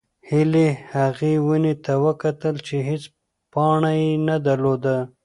هیلې 0.29 0.67
هغې 0.93 1.33
ونې 1.47 1.73
ته 1.85 1.93
وکتل 2.05 2.55
چې 2.67 2.75
هېڅ 2.89 3.03
پاڼه 3.53 3.91
یې 4.01 4.11
نه 4.27 4.35
درلوده. 4.45 4.95